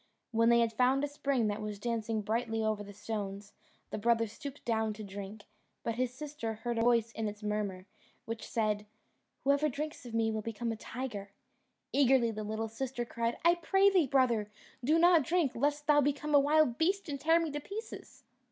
When 0.31 0.49
they 0.49 0.61
had 0.61 0.73
found 0.73 1.03
a 1.03 1.07
spring 1.07 1.45
that 1.45 1.61
was 1.61 1.77
dancing 1.77 2.21
brightly 2.23 2.63
over 2.65 2.83
the 2.83 2.91
stones, 2.91 3.53
the 3.91 3.99
brother 3.99 4.25
stooped 4.25 4.65
down 4.65 4.93
to 4.93 5.03
drink; 5.03 5.43
but 5.83 5.93
his 5.93 6.11
sister 6.11 6.55
heard 6.55 6.79
a 6.79 6.83
voice 6.83 7.11
in 7.11 7.27
its 7.27 7.43
murmur, 7.43 7.85
which 8.25 8.47
said, 8.49 8.87
"Whoever 9.43 9.69
drinks 9.69 10.03
of 10.07 10.15
me 10.15 10.31
will 10.31 10.41
become 10.41 10.71
a 10.71 10.75
tiger." 10.75 11.29
Eagerly 11.93 12.31
the 12.31 12.43
little 12.43 12.67
sister 12.67 13.05
cried, 13.05 13.37
"I 13.45 13.53
pray 13.53 13.91
thee, 13.91 14.07
brother, 14.07 14.49
do 14.83 14.97
not 14.97 15.21
drink, 15.21 15.51
lest 15.53 15.85
thou 15.85 16.01
become 16.01 16.33
a 16.33 16.39
wild 16.39 16.79
beast 16.79 17.07
and 17.07 17.19
tear 17.21 17.39
me 17.39 17.51
to 17.51 17.59
pieces." 17.59 18.23